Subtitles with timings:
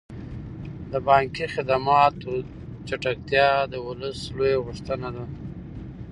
[0.91, 2.33] د بانکي خدماتو
[2.87, 5.25] چټکتیا د ولس لویه غوښتنه ده.